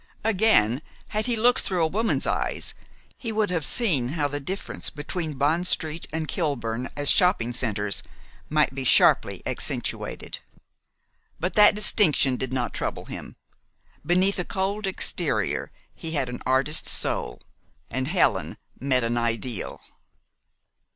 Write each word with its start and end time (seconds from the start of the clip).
Again, 0.23 0.81
had 1.09 1.27
he 1.27 1.35
looked 1.35 1.59
through 1.61 1.83
a 1.83 1.87
woman's 1.87 2.25
eyes, 2.25 2.73
he 3.19 3.31
would 3.31 3.51
have 3.51 3.63
seen 3.63 4.07
how 4.17 4.27
the 4.27 4.39
difference 4.39 4.89
between 4.89 5.33
Bond 5.37 5.67
st. 5.67 6.07
and 6.11 6.27
Kilburn 6.27 6.89
as 6.95 7.11
shopping 7.11 7.53
centers 7.53 8.01
might 8.49 8.73
be 8.73 8.83
sharply 8.83 9.43
accentuated. 9.45 10.39
But 11.39 11.53
that 11.53 11.75
distinction 11.75 12.35
did 12.35 12.51
not 12.51 12.73
trouble 12.73 13.05
him. 13.05 13.35
Beneath 14.03 14.39
a 14.39 14.43
cold 14.43 14.87
exterior 14.87 15.69
he 15.93 16.13
had 16.13 16.29
an 16.29 16.41
artist's 16.47 16.89
soul, 16.89 17.39
and 17.91 18.07
"Helen" 18.07 18.57
met 18.79 19.03
an 19.03 19.19
ideal. 19.19 19.81